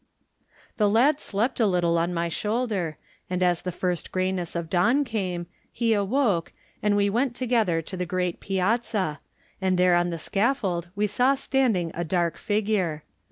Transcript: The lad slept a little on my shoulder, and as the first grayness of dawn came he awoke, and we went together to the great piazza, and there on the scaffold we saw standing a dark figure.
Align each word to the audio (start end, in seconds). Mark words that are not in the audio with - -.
The 0.77 0.89
lad 0.89 1.19
slept 1.19 1.59
a 1.59 1.67
little 1.67 1.95
on 1.99 2.11
my 2.11 2.27
shoulder, 2.27 2.97
and 3.29 3.43
as 3.43 3.61
the 3.61 3.71
first 3.71 4.11
grayness 4.11 4.55
of 4.55 4.67
dawn 4.67 5.03
came 5.05 5.45
he 5.71 5.93
awoke, 5.93 6.51
and 6.81 6.95
we 6.95 7.07
went 7.07 7.35
together 7.35 7.83
to 7.83 7.95
the 7.95 8.07
great 8.07 8.39
piazza, 8.39 9.19
and 9.61 9.77
there 9.77 9.93
on 9.93 10.09
the 10.09 10.17
scaffold 10.17 10.89
we 10.95 11.05
saw 11.05 11.35
standing 11.35 11.91
a 11.93 12.03
dark 12.03 12.39
figure. 12.39 13.03